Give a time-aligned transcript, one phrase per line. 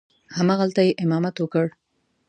[0.37, 1.65] همغلته یې امامت وکړ.